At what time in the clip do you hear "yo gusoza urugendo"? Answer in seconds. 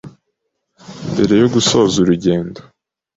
1.41-2.59